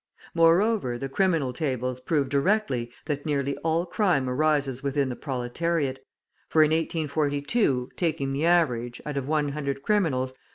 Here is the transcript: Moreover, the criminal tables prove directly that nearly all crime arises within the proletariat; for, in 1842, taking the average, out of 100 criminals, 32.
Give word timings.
Moreover, 0.33 0.97
the 0.97 1.07
criminal 1.07 1.53
tables 1.53 1.99
prove 1.99 2.27
directly 2.27 2.91
that 3.05 3.23
nearly 3.23 3.55
all 3.57 3.85
crime 3.85 4.27
arises 4.27 4.81
within 4.81 5.09
the 5.09 5.15
proletariat; 5.15 6.03
for, 6.49 6.63
in 6.63 6.71
1842, 6.71 7.91
taking 7.95 8.33
the 8.33 8.43
average, 8.43 8.99
out 9.05 9.15
of 9.15 9.27
100 9.27 9.83
criminals, 9.83 10.31
32. 10.31 10.39